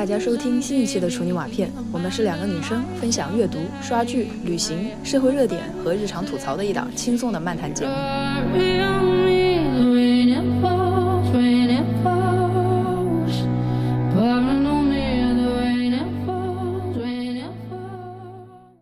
[0.00, 7.92] 大家收听新一期的处女瓦片，我们是两个女生分享阅读、刷剧、旅行、社会热点和日常吐槽的一档轻松的漫谈节目。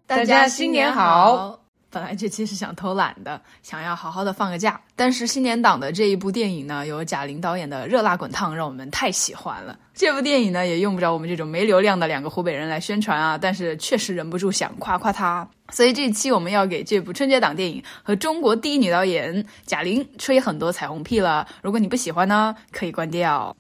[0.07, 1.58] 大家新年好！
[1.99, 9.77] 本来这期是想偷懒的，想要好好的放个假，但是新年档的这一部电影呢，由贾玲导演的《热辣滚烫》让我们太喜欢了。
[9.95, 15.49] 这部电影呢，也用不着我们这种没流量的两个湖北人来宣传啊，但是确实忍不住想夸夸他。
[15.73, 21.49] 所以这期我们要给这部春节档电影和中国第一女导演贾玲吹很多彩虹屁了。
[21.63, 23.57] 如果你不喜欢呢，可以关掉。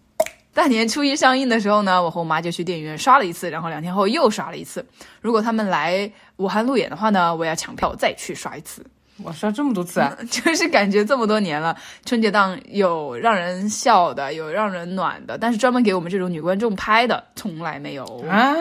[0.59, 4.85] 大年初一上映的时候呢，我和我妈就去电影院刷了一次，然后两天后又刷了一次。
[5.21, 8.85] 如果他们来武汉路演的话呢，我要抢票再去刷一次。
[9.23, 18.53] 我刷这么多次啊， 就是感觉这么多年了，春节档有让人笑的，有让人暖的，但是专门给我们这种女观众拍的从来没有啊。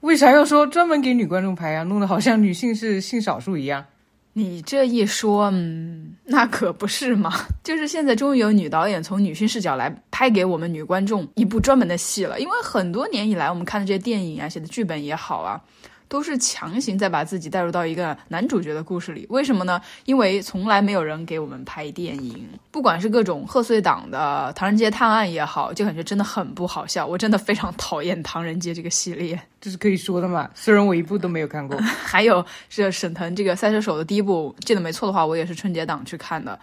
[0.00, 1.82] 为啥要说专门给女观众拍啊？
[1.84, 3.86] 弄得好像女性是性少数一样。
[4.32, 7.32] 你这一说，嗯，那可不是嘛。
[7.64, 12.38] 就是现在终于有女导演从女性视角来拍给我们女观众一部专门的戏了。
[12.38, 15.60] 因为很多年以来，我们看的这些电影啊，写的剧本也好啊。
[16.10, 19.80] 都是强行在把自己带入到一个男主角的故事里，为什么呢？
[20.04, 27.06] 因为从来没有人给我们拍电影，不管是各种贺岁档的《唐人街探案》也好，就感觉真的很不好笑。
[27.06, 30.50] 我真的非常讨厌《唐人街》这个系列， 这是可以说的嘛？
[30.52, 31.78] 虽然我一部都没有看过。
[32.04, 36.58] 还有是沈腾这个《赛车手》的第一部，记得没错的话，我也是春节档去看的。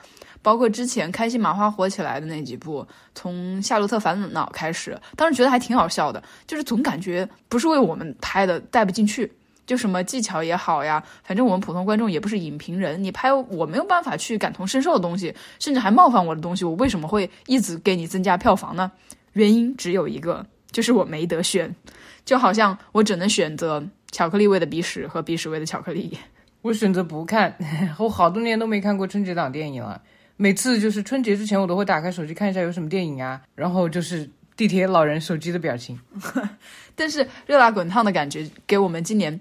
[0.47, 9.29] 包括之前开心麻花火起来的那几部，从《夏洛特烦恼》开始，当时觉得还挺好笑的，就是总感觉不是为我们拍的，带不进去。
[9.65, 18.89] 就什么技巧也好呀，反正我们普通观众也不是影评人，你拍我没有办法去感同身受的东西，甚至还冒犯我的东西，我为什么会一直给你增加票房呢？
[19.33, 21.75] 原因只有一个，就是我没得选，
[22.23, 26.17] 就好像我只能选择巧克力味的鼻屎和鼻屎味的巧克力。
[26.61, 27.53] 我选择不看，
[27.99, 30.01] 我好多年都没看过春节档电影了。
[30.37, 35.99] 每次就是春节之前，我都会打开手机看一下有什么电影啊，然后就是地铁老人手机的表情。
[36.95, 39.39] 但是热辣滚烫的感觉给我们今年。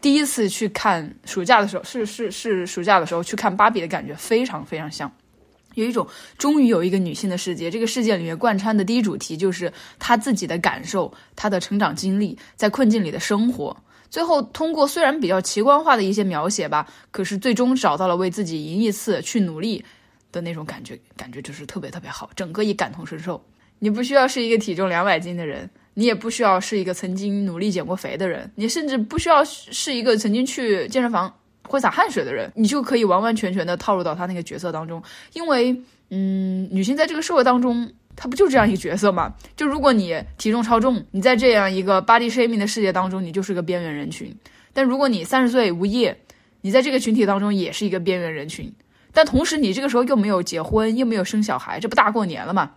[0.00, 5.10] 第一次去看暑假的时候，是是是暑假的时候去看芭比的感觉非常非常像，
[5.76, 6.06] 有一种
[6.36, 7.70] 终于有一个女性的世界。
[7.70, 13.74] 这个世界里面贯穿的第一主题就是她自己的感受，她的成长经历，在困境里的生活。
[14.10, 19.82] 最后通过虽然比较奇观化的一些描写吧，可是最终找到了为自己赢一次去努力
[20.34, 23.42] 的那种感觉，感觉就是特别特别好，整个一感同身受。
[23.78, 25.70] 你不需要是一个体重两百斤的人。
[25.96, 31.32] 你也不需要是一个曾经努力减过肥的人，你甚至不需要是一个曾经去健身房
[31.68, 35.00] 挥洒汗水的人，你就可以完完全全的套入到他那个角色当中。
[35.34, 35.70] 因为，
[36.10, 39.32] 嗯，女性在这个社会当中，她不就这样一个角色吗？
[39.56, 44.34] 就如果你体重超重，你在这样一个 body shaming 的世界当中，你就是个边缘人群。
[44.72, 46.18] 但如果你三十岁无业，
[46.62, 48.74] 你在这个群体当中也是一个边缘人群。
[49.14, 52.72] 但同时，你这个时候又没有结婚，又没有生小孩，这不大过年了吗？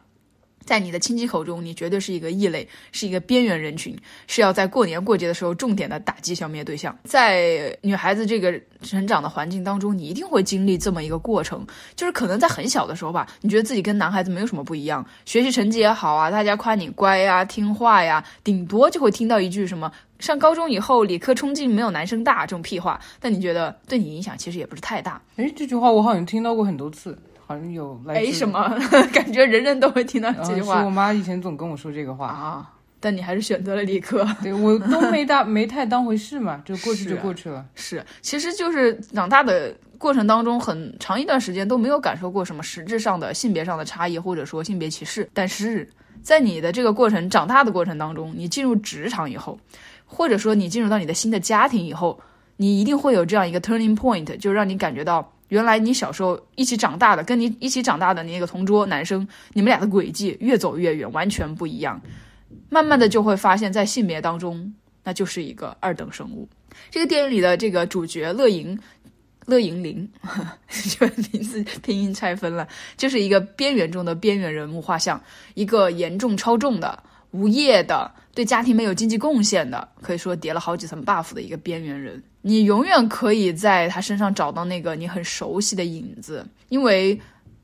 [0.65, 6.93] 在你的亲戚口中，你绝对是一个异类，是一个边缘人群，是要在过年过节的时候重点的打击消灭对象。
[7.05, 11.65] 在女孩子这个成长的环境当中，你一定会经历这么一个过程，
[11.95, 25.21] 就是可能在很小的时候吧，你觉得自己跟男孩子没有什么不一样，学习成绩也好啊，大家夸你乖呀、听话呀，顶多就会听到一句什么上高中以后理科冲劲没有男生大这种屁话，但你觉得对你影响其实也不是太大。
[25.35, 27.17] 哎，这句话我好像听到过很多次。
[27.45, 28.77] 好像有哎什么？
[29.13, 30.79] 感觉人人都会听到这句话。
[30.79, 32.73] 是我妈以前总跟我说这个话啊。
[32.99, 34.27] 但你还是选择了理科。
[34.43, 37.65] 对我都没大没太当回事嘛，就过去就过去了。
[37.73, 45.29] 是，其实就是长大的过程当中，很长一段时间都没有感受过什么实质上的性别上的差异，或者说性别歧视。
[45.33, 45.87] 但是
[46.21, 49.57] 在你的这个过程长大的过程当中，你进入职场以后，
[50.07, 52.19] 或者说你进入到你的新的家庭以后，
[52.55, 55.33] 你一定会有这样一个 turning point，就让你感觉到。
[55.49, 62.01] 原来你小时候一起长大的，跟你一起长大的那个同桌男生，你们俩的轨迹越走越远，完全不一样。
[62.67, 64.73] 慢慢的就会发现，在性别当中，
[65.05, 66.49] 那就是一个二等生物。
[66.91, 68.77] 这个电影里的这个主角乐莹，
[69.47, 70.09] 乐莹玲，
[70.67, 72.67] 这个名字拼音拆分了，
[72.97, 75.21] 就是一个边缘中的边缘人物画像，
[75.53, 77.01] 一个严重超重的、
[77.31, 82.21] 无业的、对家庭没有经济贡献的，可以说叠了好几层 buff 的一个边缘人。
[82.41, 87.19] 你永远可以在他身上找到那个你很熟悉的影子，因为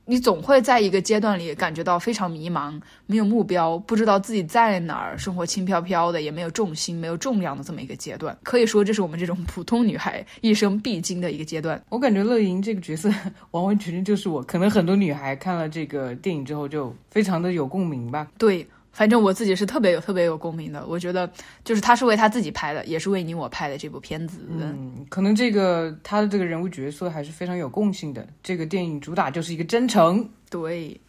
[0.05, 8.37] 你总会在一个阶段里感觉到非常迷茫，没有目标，不知道自己在哪儿，生活轻飘飘的，也没有重心，没有重量的这么一个阶段。
[8.43, 11.81] 可以说，这是我们这种普通女孩一生必经的一个阶段。
[11.87, 13.09] 我感觉乐莹这个角色
[13.51, 18.27] 完完全全就是我，可能很多女孩看了这个电影之后就非常的有共鸣吧。
[18.37, 18.67] 对。
[18.93, 20.85] 反正我自己是特别有特别有共鸣的。
[20.85, 21.29] 我觉得
[21.63, 24.47] 就是他是为他自己拍的，也是为你我拍的这部片子。
[24.49, 28.25] 嗯，可能这个他的这个人物角色还是非常有共性的。
[28.43, 30.29] 这个电影主打就是一个真诚。
[30.49, 31.01] 对，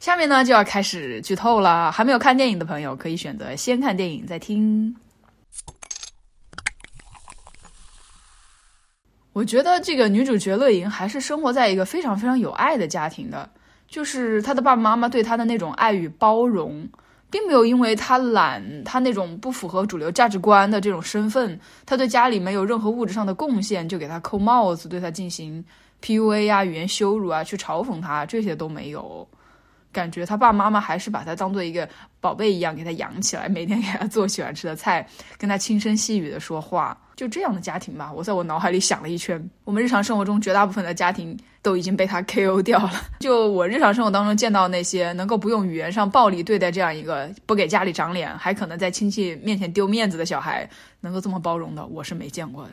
[0.00, 1.92] 下面呢就要开始剧透了。
[1.92, 4.94] 还没有看电影的朋友可以选择先看电影再听。
[9.32, 13.48] 我觉得这个女主角乐莹还是生活在一个非常非常有爱的家庭的，
[13.86, 16.88] 就是她的爸爸妈妈对她的那种爱与包容，
[17.30, 25.64] 并没有因为他懒，他那种不符合主流价值观的这种身份，他对家里没有任何物质上的贡献，就给他扣帽子，对他进行
[26.02, 29.28] PUA 啊、语言羞辱啊、去嘲讽他，这些都没有。
[29.90, 31.88] 感觉他爸爸妈妈还是把他当做一个
[32.20, 35.06] 宝贝一样给他养起来，每天给他做喜欢吃的菜，
[35.38, 38.12] 跟他轻声细语的说话，就这样的家庭吧。
[38.12, 42.92] 我在我脑海里想了一圈，我们日常生活中绝大部分的家庭都已经被他 KO 掉了。
[43.18, 50.70] 就我日常生活当中见到那些能够不用语言上暴力对待这样一个不给家里长脸，还可能在亲戚面前丢面子的小孩，
[51.00, 52.70] 能够这么包容的，我是没见过的。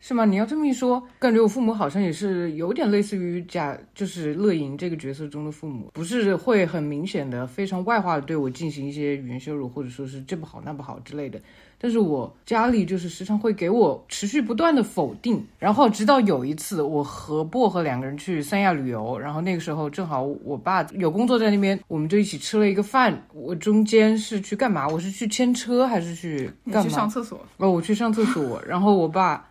[0.00, 0.24] 是吗？
[0.24, 11.38] 你要这么一说，感觉我父母好像也是有点类似于贾，就是乐莹这个角色中的父母，不是会很明显的、非常外化的对我进行一些语言羞辱，或者说是这不好那不好之类的。
[11.80, 23.26] 但是我家里就是时常会给我持续不断的否定，然后直到有一次我和薄荷两个人去三亚旅游，然后那个时候正好我爸有工作在那边，我们就一起吃了一个饭。
[23.32, 24.88] 我中间是去干嘛？
[24.88, 26.82] 我是去牵车还是去干嘛？
[26.82, 27.40] 去上厕所。
[27.58, 29.44] 哦，我去上厕所，然后我爸。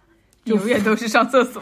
[0.48, 1.62] 永远都是上厕所，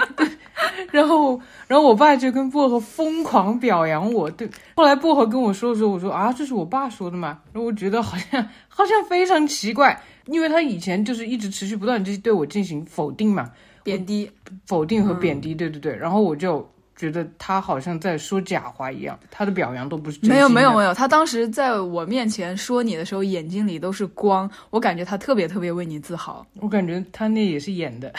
[0.90, 4.30] 然后，然后我爸就跟薄荷疯狂表扬我。
[4.30, 7.38] 对，后来薄荷跟我说的时候，我说啊，这是我爸说的嘛。
[7.52, 13.50] 然后我觉得好像好像非常奇怪，因为他以前就是一直持续不断就对我进行否定嘛，
[13.82, 14.30] 贬低、
[14.66, 15.96] 否定和贬低，对对对。
[15.96, 16.68] 然后我就。
[16.96, 20.94] 觉得他好像在说假话一样，他的表扬都不是真没有没有没有。
[20.94, 26.46] 他当时在我面前说你的时候，眼睛里都是光，我感觉他特别特别为你自豪。
[26.60, 28.12] 我感觉他那也是演的。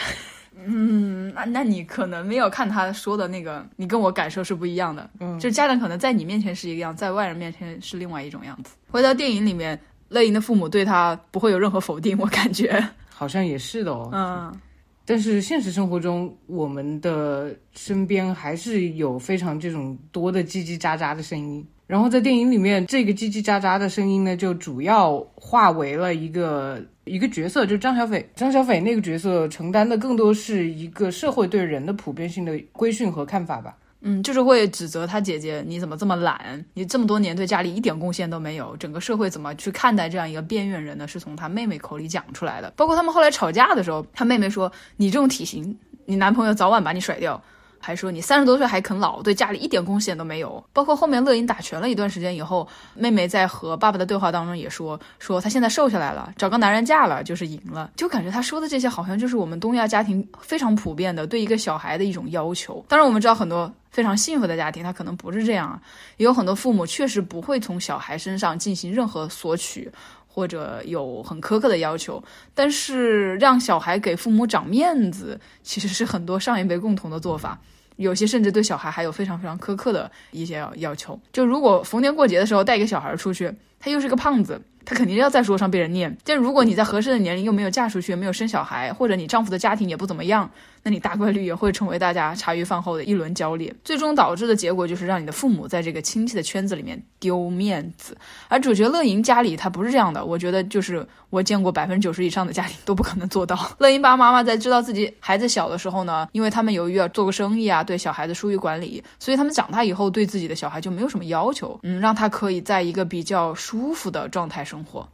[0.64, 5.08] 嗯，那那你可能没有看他说的那个，你跟我感受是不一样的。
[5.20, 8.74] 嗯，就家长可能在你面前是一个样，在外人面前是另外一种样子。
[8.88, 14.08] 回到电影里面，乐莹的父母对他不会有任何否定，我感觉好像也是的哦。
[14.12, 14.60] 嗯。
[15.08, 21.64] 但是现实生活中，我们的身边还是有非常这种多的叽叽喳喳的声音。
[21.86, 28.28] 然后在电影里面，这个叽叽喳喳的声音呢，就主要化为了一个一个角色，就是张小斐。
[28.34, 33.74] 张小斐那个角色承担的更多是一个社会对人的普遍性的规训和看法吧。
[34.02, 36.64] 嗯，就是会指责他姐姐，你怎么这么懒？
[36.74, 41.08] 你这么多年对家里一点贡献都没有，整个社会怎么去看待这样一个边缘人呢？
[41.08, 42.70] 是从他妹妹口里讲出来的。
[42.76, 47.42] 包括他们后来吵架的时候，他妹妹说：“你这种体型，你男朋友早晚把你甩掉。”
[47.78, 50.64] 还说你三十多岁还啃老，对家里一点贡献都没有。
[50.72, 57.90] 包括后面乐莹打拳了一段时间以后，妹妹在和爸爸的对话当中也说，说她现在瘦下来了，找个男人嫁了就是赢了。
[57.96, 62.84] 就感觉她说的这些好像就是我们东亚家庭非常普遍的对一个小孩的一种要求。
[62.88, 65.80] 当然我们知道很多非常幸福的家庭，他可能不是这样啊，
[66.16, 69.90] 也有很多父母确实不会从小孩身上进行任何索取。
[70.36, 72.22] 或者有很苛刻的要求，
[72.54, 77.58] 但是让小孩给父母长面子，其实是很多上一辈共同的做法。
[77.96, 81.18] 有些甚至对小孩还有非常非常苛刻的一些要求。
[81.32, 83.50] 就如果逢年过节的时候带一个小孩出去，
[83.80, 84.60] 他又是个胖子。
[84.86, 86.16] 他肯定要在桌上被人念。
[86.24, 90.50] 但如果你在合适的年龄又没有嫁出去，没有生小孩，或者你丈夫的家庭也不怎么样，
[90.82, 93.74] 那你大概率也会成为大家茶余饭后的一轮焦点。
[93.84, 98.16] 最终导致的结果就是让你的父母在这个亲戚的圈子里面丢面子。
[98.48, 103.58] 而主角乐莹家里他不是这样的，我觉得就是我见过百分之九十以上的家庭都不可能做到。
[103.78, 115.08] 乐莹爸爸妈妈在知道自己孩子小的时候呢，因为他们由于要做个生意啊，对小孩子疏于管理，所以他们长大以后对自己的小孩就没有什么要求，嗯，让他可以在一个比较舒服的状态生活。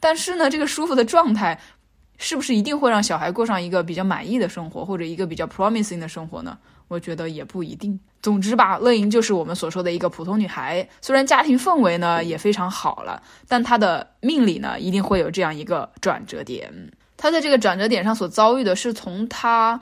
[0.00, 1.60] 但是呢，这个舒服的状态，
[2.18, 6.58] 是不是一定会让小孩过上一个比较满意的生活，或者一个比较 promising 的生活呢？
[6.88, 7.98] 我觉得也不一定。
[8.20, 16.92] 总之吧，乐莹就是我们所说的一个普通女孩，虽然家庭氛围呢也非常好了，但她的命里呢一定会有这样一个转折点。
[17.16, 19.80] 她在这个转折点上所遭遇的是从她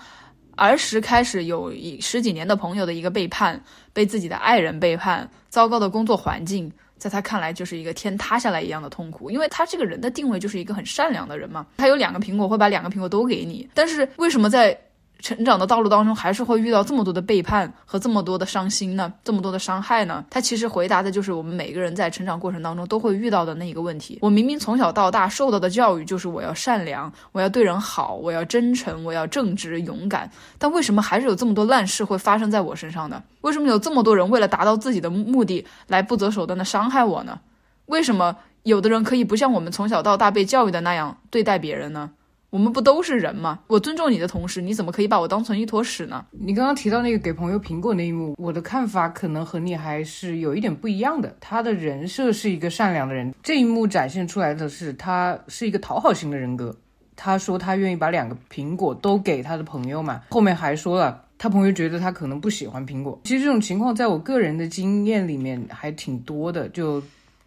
[0.57, 6.73] 儿时开始有一十几年的朋友的一个背叛，被自己的爱人背叛，糟糕的工作环境。
[7.01, 11.67] 在他看来，就是一个天塌下来一样的痛苦，因为他这个人的定位就是一个很善良的人嘛。
[11.79, 14.79] 他有两个苹果，会把两个苹果都给你，但是为什么在？
[15.21, 19.13] 成长的道路当中，还是会遇到这么多的背叛和这么多的伤心呢？
[19.23, 20.25] 这么多的伤害呢？
[20.31, 24.19] 他其实回答的就是我们每个人在成长过程当中都会遇到的那一个问题。
[24.23, 33.23] 我明明从小到大受到的教育就是我要善良，我要对人好，我要真诚，我要正直勇敢，但为什么还是有这么多烂事会发生在我身上呢？
[33.43, 37.39] 为什么有这么多人为了达到自己的目的来不择手段的伤害我呢？
[37.87, 42.11] 为什么有的人可以不像我们从小到大被教育的那样对待别人呢？
[42.51, 43.61] 我们不都是人吗？
[43.69, 46.27] 我尊重你的同时，你怎么可以把我当成一坨屎呢？
[46.33, 51.37] 你刚刚提到那个给朋友苹果那一幕，我的看法可能和你还是有一点不一样的。
[51.41, 56.75] 他的人设是一个善良的人，这一幕展现出来的是他是一个讨好型的人格。
[57.15, 63.21] 他说他愿意把两个苹果都给他的朋友嘛，后面还说了他朋友觉得他可能不喜欢苹果。
[63.25, 67.01] 其实这种情况在我个人的经验里面还挺多的，就。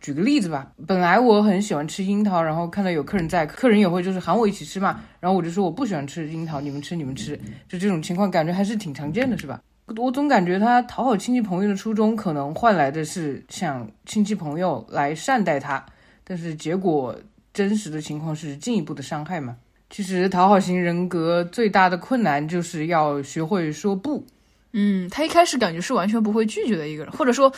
[0.04, 9.62] 举个例子吧，本来我很喜欢吃樱桃，然后看到有客人在，客人也会就是喊我一起吃嘛，然后我就说我不喜欢吃樱桃，你们吃你们吃，就这种情况感觉还是挺常见的，是吧？
[9.96, 15.82] 我总感觉他讨好亲戚朋友的初衷，可能换来的是想亲戚朋友来善待他，
[16.26, 17.16] 但是结果
[17.54, 19.56] 真实的情况是进一步的伤害嘛。
[19.90, 24.26] 其实讨好型人格最大的困难就是要学会说不。
[24.74, 27.54] 嗯，他一开始感觉是完全不会拒绝的一个人，或者说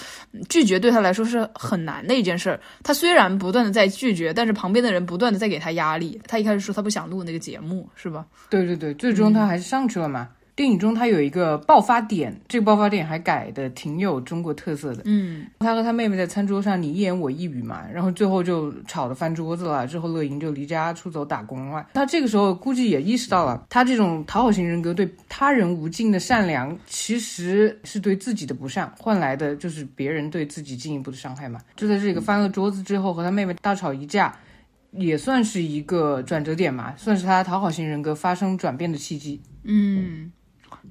[0.50, 2.60] 拒绝对他来说是很难的一件事儿。
[2.84, 6.22] 他虽然不断的在拒绝，但是旁边的人不断的在给他压力。
[6.28, 8.26] 他一开始说他不想录那个节目，是吧？
[8.50, 10.30] 对对对，最终他还是上去了嘛。
[10.56, 15.02] 电影中他有一个爆发点，这个爆发点还改的挺有中国特色的。
[15.04, 19.86] 嗯，他和他妹妹在餐桌上你一言我一语嘛，然后最后就吵得翻桌子了。
[19.86, 21.86] 之后乐莹就离家出走打工了。
[21.94, 31.60] 他这个时候估计也意识到了，他这种讨好型人格对他人无尽的善良，其实是对自己的不善换来的，就是别人对自己进一步的伤害嘛。
[31.76, 34.34] 就在这个翻了桌子之后，和他妹妹大吵一架，
[34.92, 39.42] 也算是一个转折点嘛，算是他讨好型人格发生转变的契机。
[39.64, 40.32] 嗯。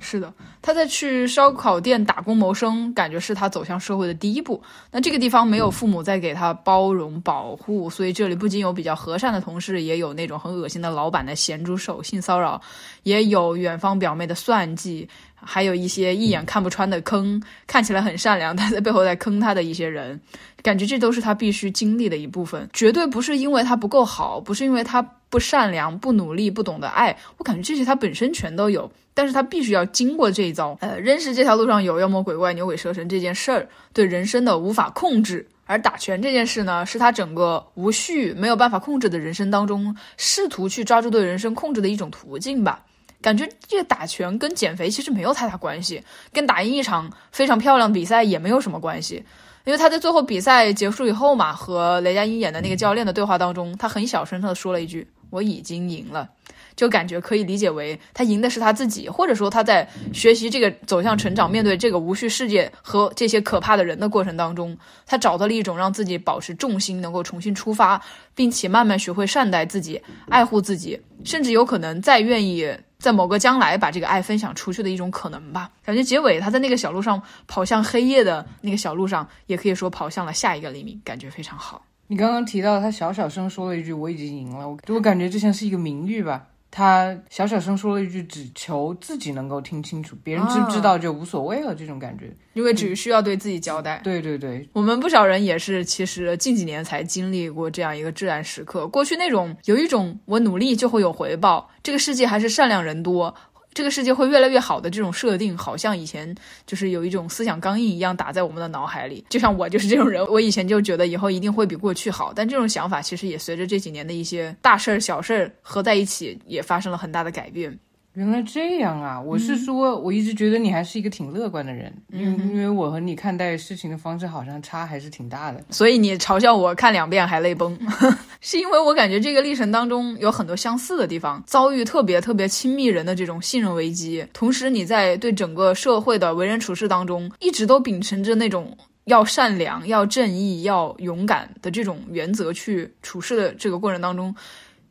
[0.01, 4.63] 是的，他在去烧烤店打工谋生，感觉是他走向社会的第一步。
[4.91, 12.61] 那这个地方没有父母在给他包容保护，所以这里不仅有比较和善的同事，也有那种很恶心的老板的咸猪手性骚扰，
[13.03, 20.21] 也有远方表妹的算计，还有一些一眼看不穿的坑，看起来很善良，但在背后在坑他的一些人。
[20.63, 25.03] 感觉这都是他必须经历的一部分，绝对不是因为他不够好，不是因为他
[25.35, 27.17] 不善良、不努力、不懂得爱。
[27.39, 30.79] 我感觉这些他本身全都有，但是他必须要经过这一遭。
[30.81, 42.85] 呃，认识这条路上有妖魔鬼怪、牛鬼蛇神这件事儿，对人生的无法控制，而打拳这件事呢，是他整个无序、没有办法控制的人生当中，试图去抓住对人生控制的一种途径吧。
[43.21, 46.01] 感觉这个打拳跟减肥其实没有太大关系，
[46.33, 49.25] 跟打赢一场非常漂亮比赛也没有什么关系。
[49.65, 56.31] 因为他在最后比赛结束以后嘛，和雷佳音演的那个教练的对话当中，他很小声的说了一句：“我已经赢了。”
[56.77, 64.77] 就感觉可以理解为他赢的是他自己，或者说他在学习这个走向成长、面对这个无序世界和这些可怕的人的过程当中，
[65.07, 68.03] 他找到了一种让自己保持重心、能够重新出发，
[68.35, 72.77] 并且慢慢学会善待自己、爱护自己，甚至有可能再愿意。
[72.99, 75.71] 在某个将来把这个爱分享出去的一种可能吧。
[75.85, 81.85] 感觉结尾他在那个小路上跑向黑夜的那个小路上，也可以说跑向了下一个黎明，感觉非常好。
[82.07, 86.49] 你刚刚提到他小小声说了一句“我已经赢了”，我我感觉这像是一个名誉吧。
[86.71, 91.73] 他小小声说了一句，只求自己能够听清楚，别人知不知道就无所谓了。
[91.73, 94.01] 这种感觉，因为只需要对自己交代。
[94.03, 98.89] 对对对，我们不少人也是，其实近几年才经历过这样一个至暗时刻。
[98.89, 103.33] 过去那种有一种我努力就会有回报，这个世界还是善良人多。
[103.75, 106.33] 这个世界会越来越好的这种设定，好像以前
[106.65, 109.25] 就是有一种思想钢印一样打在我们的脑海里。
[109.29, 112.33] 就像我就是这种人，我以前就觉得以后一定会比过去好。
[112.35, 117.77] 但这种想法其实也随着这几年的一些大事儿、小事儿合在一起，也发生了很大的改变。
[118.15, 119.21] 原来这样啊！
[119.21, 125.61] 我是说，我一直觉得你还是一个挺乐观的人，因为因为我和你看待事情的方式好像差还是挺大的。
[125.71, 127.77] 所以你嘲笑我看两遍还泪崩，
[128.41, 144.33] 是因为我感觉这个历程当中有很多相似的地方，遭遇特别特别亲密人的这种信任危机，同时你在对整个社会的为人处事当中，一直都秉承着那种要善良、要正义、要勇敢的这种原则去处事的这个过程当中，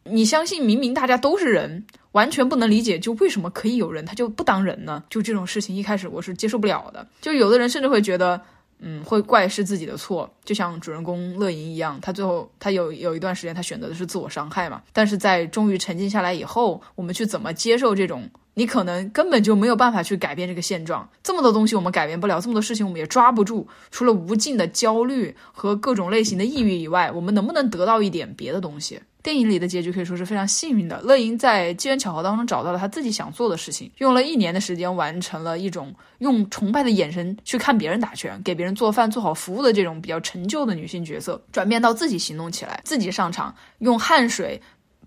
[0.03, 1.85] 你相信明明大家都是人。
[2.13, 5.03] 完全不能理解，就为什么可以有人他就不当人呢？
[5.09, 7.05] 就这种事情，一开始我是接受不了的。
[7.21, 8.41] 就有的人甚至会觉得，
[8.79, 14.81] 嗯，会怪是自己的错，就像主人公乐莹一样，他最后他有有一段时间他选择的是自我伤害嘛。
[14.91, 18.29] 但是在终于沉静下来以后，我们去怎么接受这种？
[18.55, 23.67] 你可能根本就没有办法去改变这个现状，这么多东西我们改变不了，这么多事情我们也抓不住。
[23.89, 29.01] 除了无尽的焦虑和各种类型的抑郁以外，我们能不能得到一点别的东西？
[29.23, 31.01] 电影里的结局可以说是非常幸运的。
[31.01, 44.61] 乐莹在机缘巧合当中找到了她自己想做的事情，用了一年的时间完成了一种用崇拜的眼神去看别人打拳、给别人做饭、做好服务的这种比较陈旧的女性角色，转变到自己行动起来，自己上场，用汗水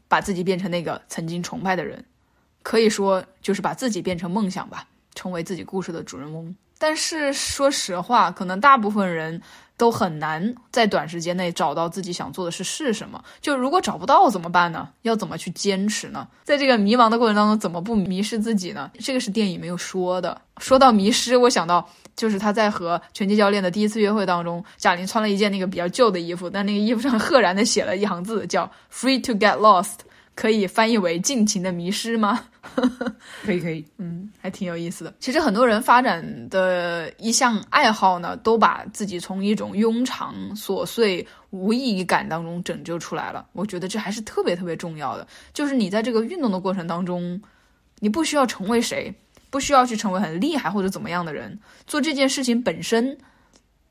[0.09, 2.03] 把自己变成那个曾经崇拜的人。
[2.63, 6.57] 可以说，就是把自己变成梦想吧，成为自己故事的主人翁。
[6.79, 9.41] 但是说实话，可能大部分人
[9.77, 13.23] 都很难在短时间内找到自己想做的事是什么。
[13.41, 14.89] 就如果找不到怎么办呢？
[15.03, 16.27] 要怎么去坚持呢？
[16.45, 18.91] 在这个迷茫的过程当中，怎么不迷失自己呢？
[18.99, 20.41] 这个是电影没有说的。
[20.59, 29.99] 说到迷失，我想到就是他在和拳击教练的第一次约会当中，贾玲穿了一件那个比较旧的衣服，但那个衣服上赫然的写了一行字，叫 “Free to get lost”。
[30.37, 32.45] 可以翻译为尽情的迷失吗？
[33.43, 35.15] 可 以可以， 嗯，还挺有意思的。
[35.19, 43.47] 其实很多人发展的一项爱好呢，都把自己从一种庸常、琐碎、无意义感当中拯救出来了。
[43.53, 45.27] 我觉得这还是特别特别重要的。
[45.55, 47.41] 就是你在这个运动的过程当中，
[47.99, 49.13] 你不需要成为谁，
[49.49, 53.17] 不需要去成为很厉害或者怎么样的人，做这件事情本身。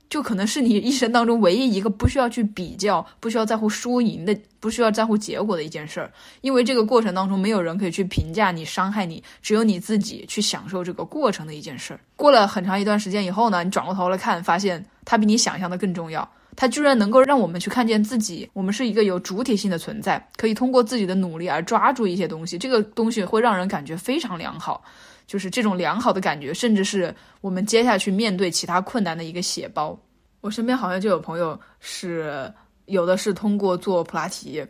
[0.10, 12.00] 就可能是你一生当中唯一一个不需要去比较、不需要在乎输赢的、不需要在乎结果的一件事儿，因为这个过程当中没有人可以去评价你、伤害你，只有你自己去享受这个过程的一件事儿。
[12.16, 24.84] 过了很长一段时间以后呢，你转过头来看，发现它比你想象的更重要，它居然能够让我们去看见自己，我们是一个有主体性的存在，可以通过自己的努力而抓住一些东西，这个东西会让人感觉非常良好。
[25.28, 29.98] 就是这种良好的感觉，甚至是我们接下去面对其他困难的一个血包。
[30.42, 32.52] 我身边好像就有朋友是
[32.86, 34.66] 有的是通过做普拉提，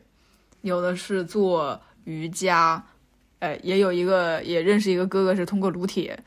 [0.61, 2.81] 有的是做瑜伽，
[3.39, 6.17] 呃，也有一个也认识一个哥哥是通过撸铁，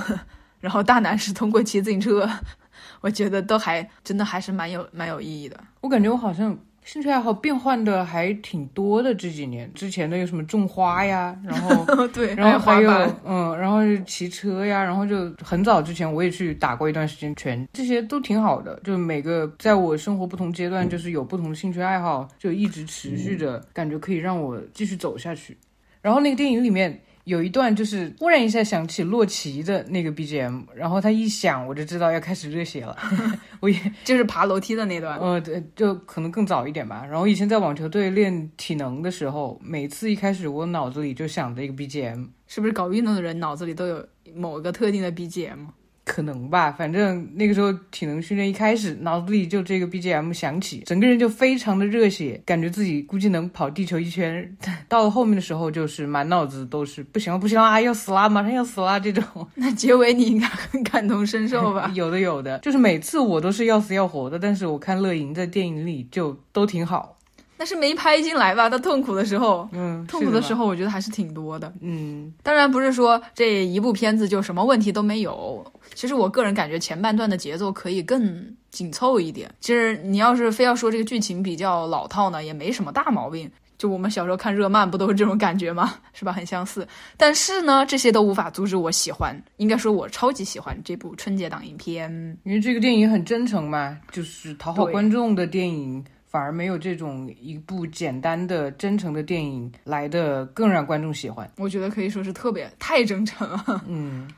[0.60, 2.28] 然后大男是通过骑自行车。
[3.00, 5.62] 我觉得都还真的还是蛮有蛮有意义的。
[5.80, 6.58] 我感觉我好像。
[6.84, 12.90] 兴趣爱好变换的还挺多的，这几年之前的有什么种花呀， 然后对，然后还有
[13.24, 18.78] 嗯，然后骑车呀，然后就很早之前我也去打过一段时间拳，这些都挺好的。
[18.84, 25.56] 就每个在我生活不同阶段，就是有不同的兴趣爱好，就一直持续着，感觉可以让我继续走下去。
[26.02, 27.00] 然后那个电影里面。
[27.24, 32.96] 有一段就是忽然一下想起洛奇的那个 BGM，然后他一响我就知道要开始热血了。
[33.60, 37.04] 我也 就是爬楼梯的那段，呃，对，就可能更早一点吧。
[37.08, 45.66] 然后以前在网球队练体能的时候，每次一开始我脑子里就想着一个 BGM，是不是搞运动的人脑子里都有某个特定的 BGM？
[46.04, 54.56] 可能吧，反正那个时候体能训练一开始，脑子里就这个 BGM 响起，整个人就非常的热血，感觉自己估计能跑地球一圈。
[54.88, 59.24] 到了后面的时候，就是满脑子都是不行了，不行了，要死啦，马上要死啦这种。
[59.56, 61.90] 那结尾你应该很感同身受吧？
[61.96, 67.16] 有的，有的，就是每次我都是要死要活的，但是我看乐莹在电影里就都挺好。
[67.64, 68.68] 那是没拍进来吧？
[68.68, 71.72] 他痛苦的时候，嗯，痛苦的时候，我觉得还是挺多的。
[71.80, 75.64] 嗯，当然不是说这一部片子就什么问题都没有。
[75.94, 79.50] 其实我个人感觉前半段的节奏可以更紧凑一点。
[79.60, 83.50] 其实你要是非要说这个剧情比较老套呢，也没什么大毛病。
[83.78, 85.94] 就我们小时候看热漫不都是这种感觉吗？
[86.12, 86.32] 是吧？
[86.34, 86.86] 很相似。
[87.16, 89.34] 但是呢，这些都无法阻止我喜欢。
[89.56, 92.10] 应该说，我超级喜欢这部春节档影片，
[92.42, 96.04] 因为这个电影很真诚嘛，就是讨好观众的电影。
[96.34, 101.48] 反而没有这种一部简单的、真诚的电影来的更让观众喜欢。
[101.58, 103.84] 我觉得可以说是特别太真诚了。
[103.86, 104.28] 嗯。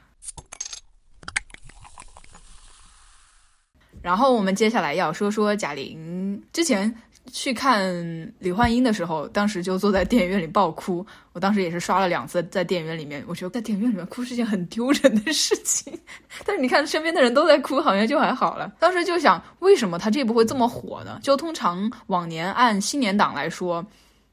[4.02, 6.94] 然后我们接下来要说说贾玲之前。
[7.32, 11.04] 去看李焕英的时候，当时就坐在电影院里爆哭。
[11.32, 15.92] 我当时也是刷了两次，在电影院里面，我觉得在电影院里面哭是件很丢人的事情。
[16.46, 18.72] 但是你看身边的人都在哭，好像就还好了。
[18.78, 21.18] 当时就想，为什么他这部会这么火呢？
[21.22, 23.84] 就通常往年按新年档来说。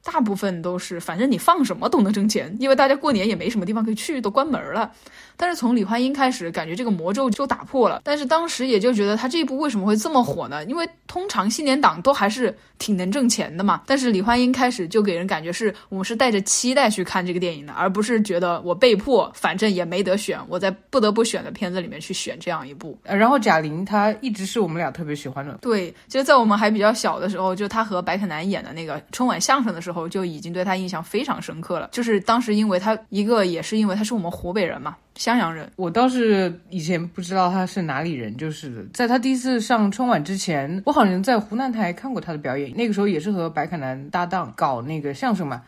[0.04, 4.92] 大部分都是，反正你放什么都能挣钱，因为大家过年也没什么地方可以去，都关门了。
[5.36, 8.02] 但是从李焕英开始，感觉这个魔咒就打破了。
[8.04, 10.64] 但是当时也就觉得他这一部为什么会这么火呢？
[10.66, 13.82] 因为通常新年档都还是挺能挣钱的嘛。
[13.88, 22.98] 但是李焕英开始就给人感觉是我们是带着期待去看这个电影的，而不是觉得我被迫，反正也没得选，我在不得不选的片子里面去选这样一部。
[23.04, 25.58] 然后贾玲她一直是我们俩特别喜欢的。
[25.62, 29.93] 对，就在我们还比较小的时候，就她和白凯南演的那个春晚相声的时候。
[29.94, 45.62] 后就已经对他印象非常深刻了，就是当时因为他一个也是因为他是我们湖北人嘛，襄阳人，我倒是以前不知道他是哪里人，就是在他第一次上春晚之前，我好像在湖南台看过他的表演，那个时候也是和白凯南搭档搞那个相声嘛。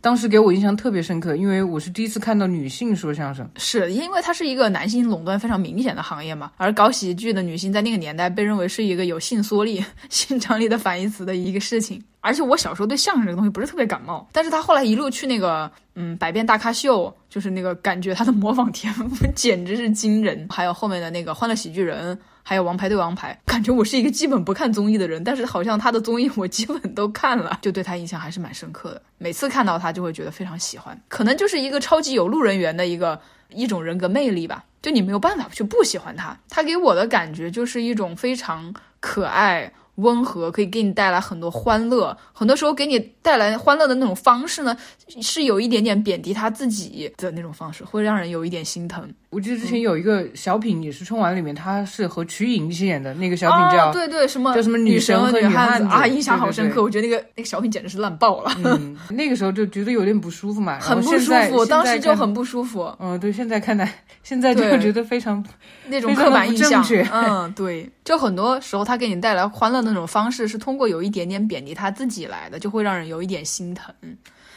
[0.00, 6.50] 当时给我印象特别深刻，因为我是第一次看到女性说相声，是因为它是一个男性垄断非常明显的行业嘛。
[6.56, 12.02] 而搞喜剧的女性在那个年代被认为是一个有性缩力、 性张力的反义词的一个事情。
[12.22, 20.46] 而且我小时候对相声这个东西不是特别感冒，但是他后来一路去那个嗯百变大咖秀，就是那个感觉他的模仿天赋简直是惊人。
[20.50, 22.18] 还有后面的那个欢乐喜剧人。
[22.50, 29.00] 还有《王牌对王牌》，感觉我是一个基本不看综艺的人，但是好像他的综艺我基本都看了，就对他印象还是蛮深刻的。
[29.18, 36.36] 每次看到他就会觉得非常喜欢，可能就是一个超级有路人缘的一个一种人格魅力吧，就你没有办法去不喜欢他。
[36.48, 39.72] 他给我的感觉就是一种非常可爱。
[39.96, 44.74] 温和可以给你带来很多欢乐，很多时候给你带来欢乐的那种方式呢，
[45.20, 49.12] 是有一点点贬低他自己的那种方式，会让人有一点心疼。
[49.30, 56.74] 我记得之前有一个小品也是春晚里面，他是和瞿颖一起演的那个小品叫对对什么叫什么女神和女汉子啊，印象好深刻。
[56.74, 62.92] 对我觉得那个那个小品简直是烂爆了，嗯，那个时候就觉得有点不舒服嘛，很不舒服，当时就很不舒服。
[62.98, 65.44] 嗯，对，现在看来，现在就会觉得非常
[65.86, 73.94] 那种刻板印象嗯，对，就很多时候他给你带来欢乐的那种方式，是通过有一点点贬低他自己来的，就会让人有一点心疼。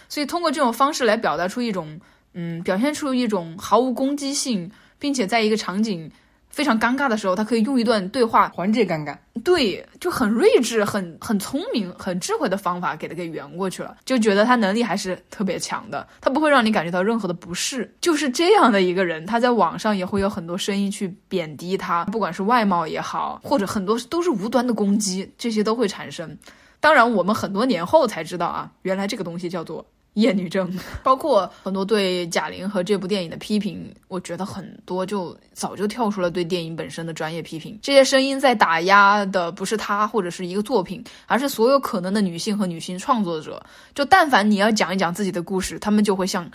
[0.09, 1.99] 所以通过这种方式来表达出一种，
[2.33, 4.69] 嗯，表现出一种毫无攻击性，
[4.99, 6.09] 并且在一个场景
[6.49, 9.17] 非常尴尬的时候，他可以用一段对话，缓解尴尬。
[9.43, 17.91] 对，就很睿智、很很聪明、很智慧的方法给他给圆过去了，就觉得他能力还是特别强的，他不会让你感觉到任何的不适。
[17.99, 26.37] 就是这样的一个人，他在网上也会有很多声音去贬低他，不管是外貌也好，或者很多都是无端的攻击，这些都会产生。
[26.79, 29.85] 当然，我们很多年后才知道啊，原来这个东西叫做
[30.15, 30.71] 厌女症。
[31.03, 37.77] 包括很多对贾玲和这部电影的批评，我觉得很多就早就跳出了对电影本身的专业批评。
[37.81, 43.63] 这些声音在打压的不是她或者是一个作品，而是所有可能的女性和女性创作者。
[43.95, 46.49] 就但凡你要讲一讲自己的故事，他们就会像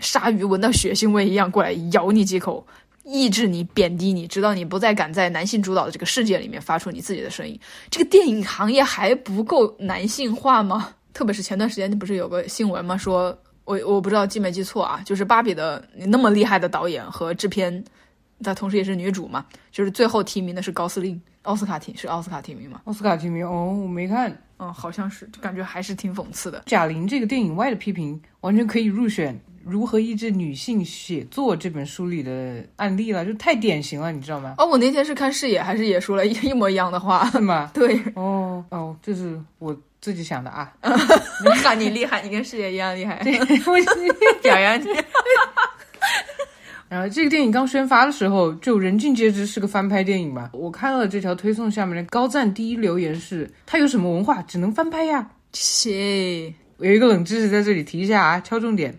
[0.00, 2.66] 鲨鱼闻到血腥味一样过来咬你几口。
[3.06, 7.60] 抑制你、贬低你，直到你不再敢在男性主导的这个世界里面发出你自己的声音。
[7.90, 10.88] 这个电影行业还不够男性化吗？
[11.14, 12.96] 特别是前段时间不是有个新闻吗？
[12.98, 17.82] 说我我不知道记没记错啊，就是芭比的那么厉害的导演和制片，
[18.42, 22.82] 她同时也是女主嘛，就是最后提名的是高司令，奥斯卡提是奥斯卡提名吗？
[22.84, 24.36] 奥斯卡提名哦，我没看。
[24.58, 26.62] 嗯，好像是，就感觉还是挺讽刺的。
[26.66, 34.54] 贾玲这个电影外的批评，完全可以入选《如何抑制女性写作》这本书里的案例了，就太典型了，你知道吗？
[34.58, 37.28] 哦，我那天是看视野，还是也说了一一模一样的话？
[37.32, 37.68] 是吗？
[37.74, 40.70] 对，哦哦，这是我自己想的啊。
[41.64, 43.24] 那你厉害，你跟师姐一样厉害，
[43.66, 43.72] 我
[44.42, 44.88] 表扬你。
[46.90, 50.50] 然后这个电影刚宣发的时候，就人尽皆知是个翻拍电影嘛。
[50.52, 55.26] 我看了这条推送下面的高赞第一留言是：他有什么文化，只能翻拍呀。
[55.54, 58.94] 切，有一个冷知识在这里提一下啊，敲重点。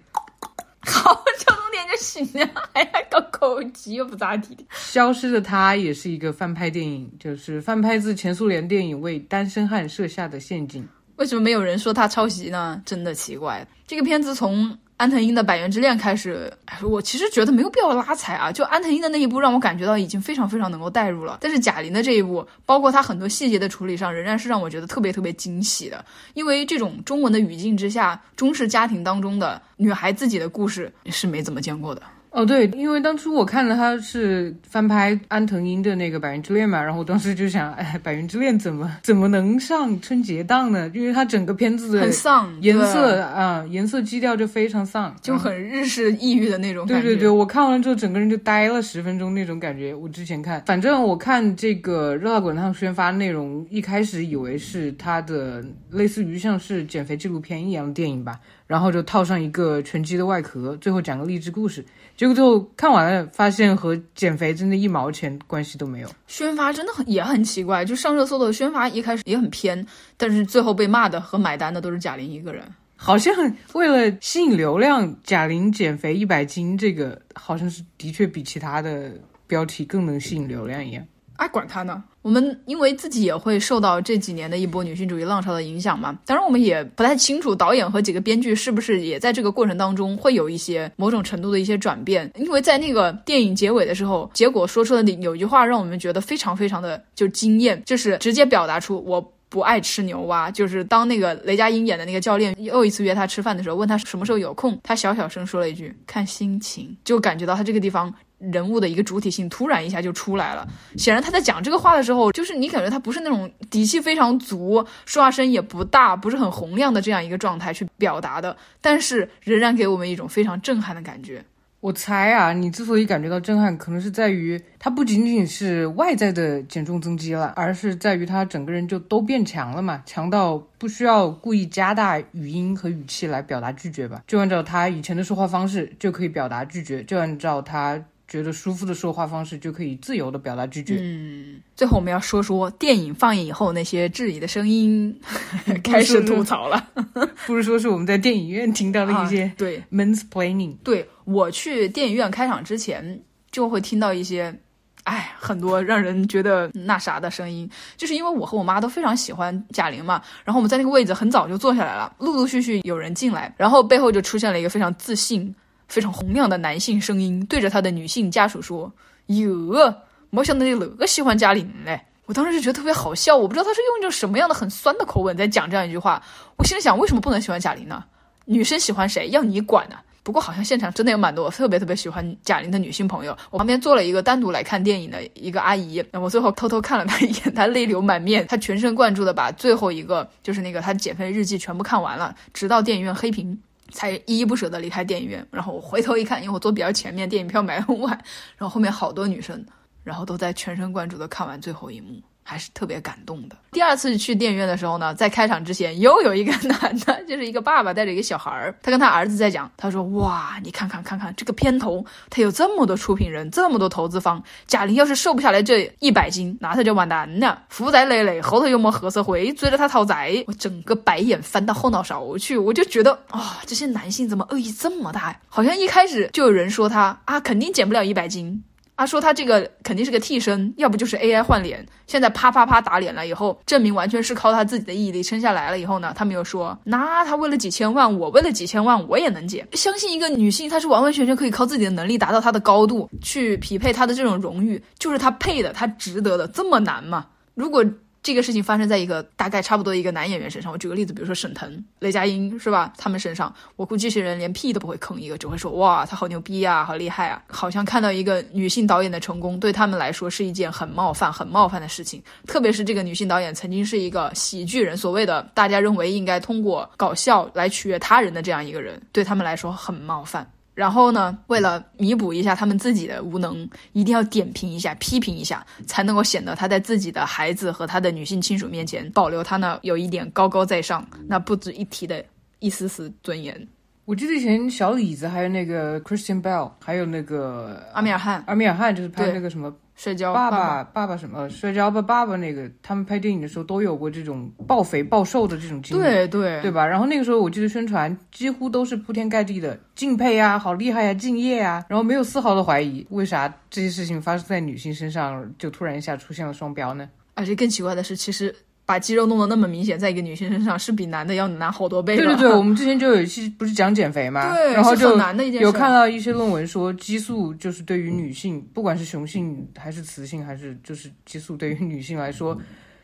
[0.81, 4.63] 好，敲重点就行了，还要搞口技又不咋地的。
[4.71, 10.87] 消失的她也是一个翻拍电影，就是翻拍自前苏联电影为单身汉设下的陷阱。
[11.17, 12.81] 为什么没有人说他抄袭呢？
[12.85, 13.65] 真的奇怪。
[13.87, 18.51] 这个片子从安藤英的《百元之恋》开始，哎我其实觉得没有必要拉踩啊。
[18.51, 21.37] 就安藤英的那一部，让我感觉到已经非常非常能够代入了。
[21.39, 26.03] 但是贾玲的这一部，包括她很多细节的处理上，仍然是让我觉得特别特别惊喜的。
[26.33, 32.01] 因为这种中文的语境之下，中式家庭当中的女孩自己的故事是没怎么见过的。
[32.35, 40.91] 哦，对，因为当初我看了他是翻拍安藤英的那个《百元之恋》嘛，然后我当时就想，哎，《百元之恋》怎么怎么能上春节档呢？
[40.93, 47.07] 因为它整个片子的很丧，颜色啊，颜色基调就非常丧，就很日式抑郁的那种感觉。
[47.07, 49.95] 对对对，我看完了之后，整个人就呆了十分钟那种感觉。
[49.95, 61.85] 我之前看，反正我看这个《热辣滚烫》宣发内容，一开始以为是他的类似于像是减肥纪录片一样的电影吧，然后就套上一个拳击的外壳，最后讲个励志故事。
[62.17, 66.09] 结果最后看完了，发现和减肥真的一毛钱关系都没有。
[66.27, 69.85] 宣发真的很也很奇怪，就上热搜的宣发一开始也很偏，
[70.17, 72.63] 但是最后被骂的和买单的都是贾玲一个人。
[72.95, 73.33] 好像
[73.73, 79.11] 为了吸引流量，贾玲减肥一百斤，这个好像是的确比其他的
[79.47, 81.05] 标题更能吸引流量一样。
[81.37, 82.03] 爱管他呢。
[82.21, 92.31] 我们因为自己也会受到这几年的一波女性主义浪潮的影响嘛，当然我们也不太清楚导演和几个编剧是不是也在这个过程当中会有一些某种程度的一些转变。
[92.35, 99.31] 因为在那个电影结尾的时候，结果说出的有一句话让我们觉得非常非常的就惊艳，就是直接表达出我。
[99.47, 110.67] 不爱吃牛蛙，就是当那个雷佳音演的那个教练又一次约他吃饭的时候，问他什么时候有空，他小小声说了一句“看心情”，就感觉到他这个地方人物的一个主体性突然一下就出来了。
[110.97, 121.43] 显然他在讲这个话的时候，就是你感觉他不是那种底气非常足、说话声也不大、不是很洪亮的这样一个状态去表达的，但是仍然给我们一种非常震撼的感觉。
[121.81, 140.97] 我猜啊，你之所以感觉到震撼，可能是在于它不仅仅是外在的减重增肌了，而是在于他整个人就都变强了嘛，强到不需要故意加大语音和语气来表达拒绝吧，就按照他以前的说话方式就可以表达拒绝，就按照他觉得舒服的说话方式，就可以自由的表达拒绝。
[140.99, 145.15] 嗯，最后我们要说说电影放映以后那些质疑的声音，
[145.83, 146.89] 开始吐槽了。
[147.45, 150.75] 不是说是我们在电影院听到的一些对 mansplaining。
[150.83, 154.59] 对我去电影院开场之前，就会听到一些，
[155.03, 165.53] 哎，很多让人觉得那啥的声音，就是因为我和我妈都非常喜欢贾玲嘛，然后我们在那个位置很早就坐下来了，陆陆续续有人进来，然后背后就出现了一个非常自信。
[165.87, 168.91] 非常洪亮的男性声音对着他的女性家属说
[169.27, 169.95] ：“哟，
[170.29, 176.21] 没想到你那个喜欢贾玲嘞！”我当时就觉得特别好笑，我不知道他是用一种什么样的很酸的口吻在讲这样一句话。
[176.55, 178.03] 我心里想，为什么不能喜欢贾玲呢？
[178.45, 179.95] 女生喜欢谁要你管呢？
[180.23, 183.37] 不过好像现场真的有蛮多特别特别喜欢贾玲的女性朋友。
[183.51, 193.61] 我旁边坐了一个单独来看电影的一个阿姨，我最后偷偷看了她一眼，她泪流满面，她全神贯注的把最后一个就是那个她减肥日记全部看完了，直到电影院黑屏。
[193.91, 198.11] 才依依不舍的离开电影院，然后我回头一看，因为我坐比较前面，电影票买很晚，
[198.57, 199.65] 然后后面好多女生，
[200.03, 202.21] 然后都在全神贯注的看完最后一幕。
[202.47, 203.55] 还是特别感动的。
[203.71, 225.35] 第二次去电影院的时候呢，在开场之前又有一个男的， 就是一个爸爸带着一个小孩儿，他跟他儿子在讲，他说：“哇，你看看看看这个片头，他有这么多出品人，这么多投资方，贾玲要是瘦不下来这一百斤，那他就完蛋了，负债累累，后头又没黑社会追着他讨债。”我整个白眼翻到后脑勺去，我就觉得啊，这些男性怎么恶意这么大？
[225.49, 228.63] 好像一开始就有人说他啊，肯定减不了一百斤。
[228.97, 231.85] 他，说他这个肯定是个替身，要不就是 AI 换脸。
[232.07, 235.77] 现在啪啪啪打脸了以后，证明完全是靠他自己的毅力撑下来了。
[235.79, 239.67] 以后呢，他们又说，那他为了几千万，我为了几千万，我也能减。
[239.73, 247.25] 相信一个女性，她是完完全全可以靠自己的能力达到她的高度，去匹配她的这种荣誉，就是她配的，她值得的，这么难吗？
[247.53, 247.83] 如果。
[248.25, 250.71] 这个事情发生在一个大概差不多一个男演员身上。
[250.71, 252.91] 我举个例子，比如说沈腾、雷佳音，是吧？
[252.97, 257.39] 他们身上，我估计这些人连屁都不会吭一个，只会说哇，他好牛逼啊，好厉害啊！
[257.45, 262.19] 好像看到一个女性导演的成功，对他们来说是一件很冒犯、很冒犯的事情。
[262.47, 270.49] 特别是这个女性导演曾经是一个喜剧人，所谓的大家认为应该通过搞笑来取悦他人的这样一个人，对他们来说很冒犯。
[270.75, 282.23] 然后呢，为了弥补一下他们自己的无能，一定要点评一下、批评一下，才能够显得他在自己的孩子和他的女性亲属面前保留他那有一点高高在上、那不值一提的
[282.59, 283.67] 一丝丝尊严。
[284.03, 289.73] 我记得以前小李子还有那个 Christian Bell，还有那个阿米尔汗，阿米尔汗就是拍那个什么。
[289.95, 296.85] 摔跤爸爸爸爸什么摔跤吧爸爸那个他们拍电影的时候都有过这种暴肥暴瘦的这种经历，对对对吧？
[296.85, 303.05] 然后那个时候我记得宣传几乎都是铺天盖地的敬佩啊，好厉害呀，敬业啊，然后没有丝毫的怀疑。
[303.09, 307.09] 为啥这些事情发生在女性身上就突然一下出现了双标呢？
[307.33, 308.53] 而且更奇怪的是，其实。
[308.85, 312.15] 把肌肉弄得那么明显，在一个女性身上是比男的要难好多倍。
[312.15, 314.53] 对对对， 我们之前就有一期不是讲减肥吗？
[314.53, 315.17] 对，然后就
[315.59, 322.55] 有看到一些论文说，激素就是对于女性，不管是雄性还是雌性，还是就是激素对于女性来说，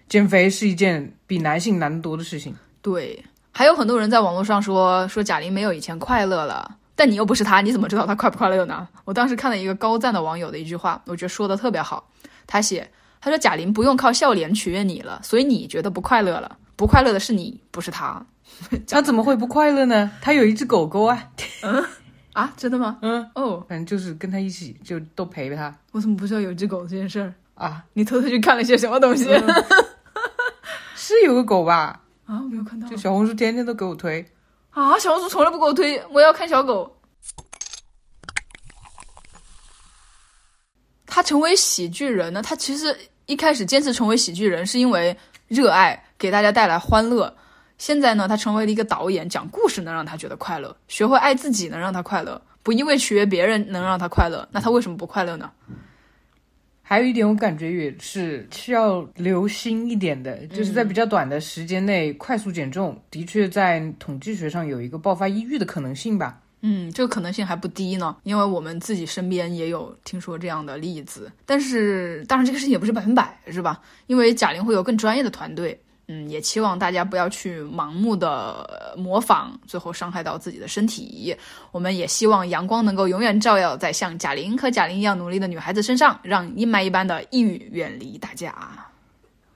[0.07, 2.55] 减肥是一件比男性难得多的事情。
[2.83, 8.87] 对，还有很多人在网络上说说贾玲没有以前快乐了，但你又不是她，你怎么知道她快不快乐呢？
[9.03, 12.07] 我当时看了一个高赞的网友的一句话，我觉得说的特别好，
[12.45, 12.87] 他写。
[13.21, 16.57] 他说：“贾玲不用靠笑脸取悦你了，所以你觉得不快乐了。
[16.75, 18.25] 不快乐的是你，不是他。
[18.89, 20.11] 他怎么会不快乐呢？
[20.21, 21.29] 他有一只狗狗啊。
[21.61, 21.85] 嗯
[22.33, 22.97] 啊，真的吗？
[23.03, 25.71] 嗯哦，反正就是跟他一起，就都陪着他。
[25.91, 27.83] 我怎么不知道有只狗这件事儿啊？
[27.93, 29.25] 你偷偷去看了些什么东西？
[30.95, 32.01] 是有个狗吧？
[32.25, 32.87] 啊，我没有看到。
[32.87, 34.25] 就小红书天天都给我推。
[34.71, 36.97] 啊，小红书从来不给我推，我要看小狗。
[41.05, 42.41] 他成为喜剧人呢？
[42.41, 42.97] 他其实。”
[43.31, 45.15] 一开始坚持成为喜剧人，是因为
[45.47, 47.33] 热爱给大家带来欢乐。
[47.77, 54.45] 现在呢，他成为了一个导演，讲故事能让他觉得快乐，学会爱自己能让他快乐，不因为取悦别人能让他快乐。
[54.51, 55.49] 那他为什么不快乐呢？
[56.81, 66.37] 还有一点，我感觉也是需要留心一点的，就是在比较短的时间内快速减重，的确在统计学上有一个爆发抑郁的可能性吧。
[66.61, 71.31] 嗯，这个可能性还不低呢，因为我们自己身边也有听说这样的例子。
[71.45, 73.81] 但是，当然这个事情也不是百分百，是吧？
[74.07, 75.79] 因为贾玲会有更专业的团队。
[76.07, 81.33] 嗯，也期望大家不要去盲目的模仿，最后伤害到自己的身体。
[81.71, 88.53] 我们也希望阳光能够永远照耀在像贾玲和贾玲一样努力的女孩子身上，让阴霾一般的抑郁远离大家。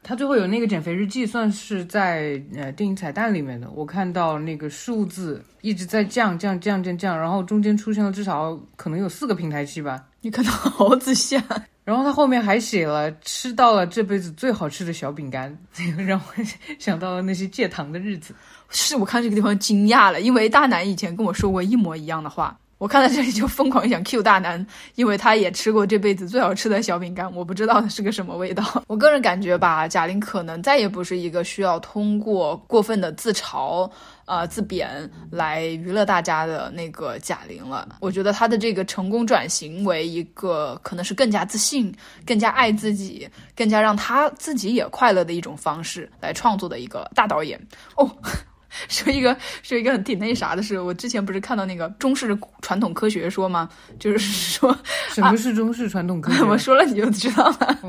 [0.07, 3.67] 他最后有那个减肥日记，算是在呃电影彩蛋里面的。
[3.71, 10.05] 我看到那个数字一直在降降降降降，然后中间出现了至少可能有四个平台期吧。
[10.21, 11.65] 你看到好仔细啊！
[11.83, 16.43] 然后他后面还写了吃到了这辈子最好吃的小饼干，这个让我
[16.77, 18.35] 想到了那些戒糖的日子。
[18.69, 22.55] 是我看这个地方惊讶了，因为大南以前跟我说过一模一样的话。
[22.77, 28.63] 我看到这里就疯狂想 Q 大南，因为他也吃过这辈子最好吃的小饼干，我不知道是个什么味道。
[28.87, 33.89] 我个人感觉吧，贾玲可能再也不是一个需要通过过分的自嘲、
[34.25, 37.87] 呃自贬来娱乐大家的那个贾玲了。
[38.01, 41.93] 我觉得她的这个成功转型为一个可能是更加自信、
[42.25, 47.59] 更加爱自己、更加让她自己也快乐的一种方式来创作的一个大导演
[47.95, 48.09] 哦。
[48.87, 53.69] 说一个说一个挺那啥的事，我之前不是看到那个中式传统科学说吗？
[53.99, 54.77] 就是说
[55.13, 56.43] 什么是中式传统科学？
[56.45, 57.79] 我说了你就知道了。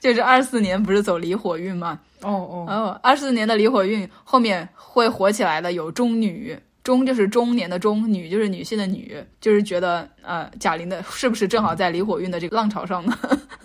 [0.00, 1.98] 就是二四年不是走离火运吗？
[2.22, 13.18] 哦哦哦，二四年的离火运后面会火起来的有中女，中就是中年的中，女就是女性的女，就是觉得呃贾玲的是不是正好在离火运的这个浪潮上呢？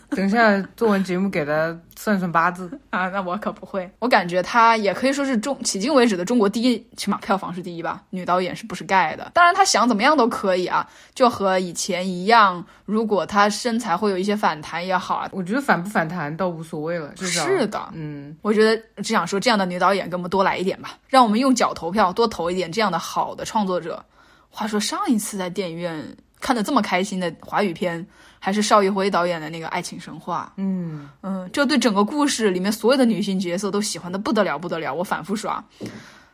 [0.10, 3.89] 等一下做完节目给他算算八字 啊，那我可不会。
[4.00, 8.02] 我感觉她也可以说是中迄今为止的中国第一，起码票房是第一吧。
[8.12, 9.30] 女导演是不是盖的？
[9.34, 12.65] 当然她想怎么样都可以啊，就和以前一样。
[12.86, 17.13] 如果她身材会有一些反弹也好啊，我觉得反不反弹倒无所谓了。
[17.17, 24.04] 是的，嗯，我觉得只想说这样的女导演给我们多来一点吧，让我们用脚投票多投一点这样的好的创作者。
[24.50, 26.02] 话说上一次在电影院
[26.39, 28.08] 看的这么开心的华语片。
[28.39, 34.93] 还是邵艺辉导演的那个《爱情神话》，嗯嗯，这对整个故事里面所有的女性角色都喜欢的不得了不得了。
[34.93, 35.63] 我反复刷，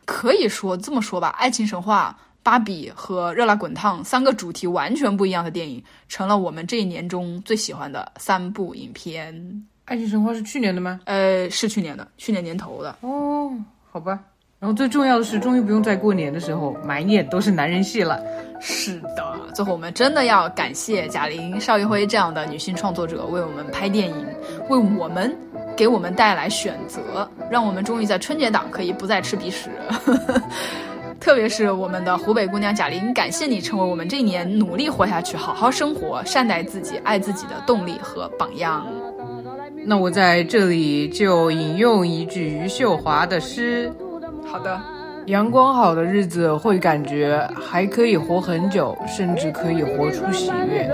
[0.04, 9.34] 可以说这么说吧，《爱情神话》、《芭比》和《热辣滚烫》三个主题完全不一样的电影，成了我们这一年中最喜欢的三部影片。
[9.86, 11.00] 《爱情神话》是去年的吗？
[11.04, 12.96] 呃，是去年的，去年年头的。
[13.00, 13.52] 哦，
[13.90, 14.18] 好吧。
[14.64, 18.18] 然后最重要的是，终于不用在过年的时候满眼都是男人戏了。
[18.60, 24.26] 是的，最后我们真的要感谢贾玲、邵艺辉这样的女性创作者，为我们拍电影，
[24.70, 25.36] 为我们
[25.76, 29.68] 给我们带来选择，让我们终于在春节档可以不再吃鼻屎。
[31.20, 38.86] 特别是我们的湖北姑娘贾玲，感谢你成为我们这一年努力活下去、好好生活、善待自己、爱自己的动力和榜样。
[39.84, 43.92] 那我在这里就引用一句余秀华的诗。
[44.46, 44.80] 好的，
[45.26, 50.90] 阳光好的日子会感觉还可以活很久，甚至可以活出喜悦。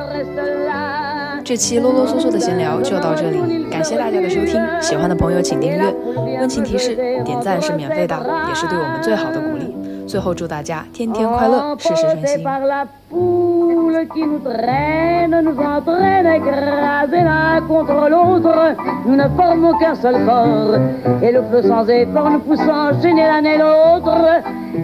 [1.44, 5.92] 这期啰啰嗦嗦的闲聊就到这里，感谢大家的收听，喜欢的朋友请订阅。
[6.38, 8.16] 温情提示：点赞是免费的，
[8.48, 9.74] 也是对我们最好的鼓励。
[10.06, 13.59] 最后祝大家天天快乐，事事顺心。
[14.12, 18.74] Qui nous traîne, nous entraîne écraser l'un contre l'autre.
[19.06, 20.74] Nous ne formons qu'un seul corps,
[21.22, 24.16] et le feu sans effort nous pousse à enchaîner l'un et l'autre,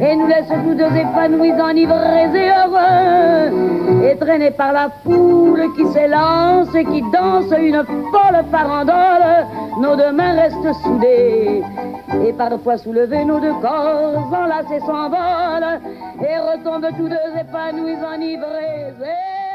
[0.01, 5.87] et nous laisse tous deux épanouis, enivrés et heureux, et traînés par la foule qui
[5.93, 7.83] s'élance et qui danse une
[8.13, 9.47] folle farandole.
[9.81, 11.63] Nos deux mains restent soudées,
[12.27, 15.81] et parfois soulevées, nos deux corps enlacés s'envolent,
[16.21, 19.46] et retombent tous deux épanouis, enivrés.